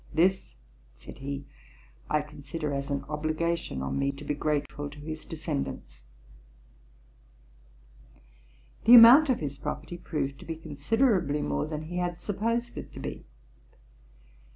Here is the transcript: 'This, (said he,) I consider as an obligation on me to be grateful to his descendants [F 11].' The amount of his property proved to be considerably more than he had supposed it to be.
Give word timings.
'This, 0.15 0.55
(said 0.93 1.19
he,) 1.19 1.45
I 2.09 2.21
consider 2.21 2.73
as 2.73 2.89
an 2.89 3.03
obligation 3.03 3.83
on 3.83 3.99
me 3.99 4.11
to 4.13 4.23
be 4.25 4.33
grateful 4.33 4.89
to 4.89 4.97
his 4.97 5.23
descendants 5.23 6.05
[F 8.81 8.85
11].' 8.87 8.91
The 8.91 8.95
amount 8.97 9.29
of 9.29 9.41
his 9.41 9.59
property 9.59 9.99
proved 9.99 10.39
to 10.39 10.45
be 10.47 10.55
considerably 10.55 11.43
more 11.43 11.67
than 11.67 11.83
he 11.83 11.97
had 11.97 12.19
supposed 12.19 12.79
it 12.79 12.91
to 12.93 12.99
be. 12.99 13.25